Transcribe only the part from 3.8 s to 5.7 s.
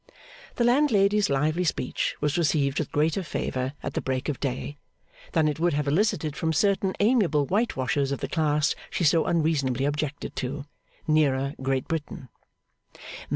at the Break of Day, than it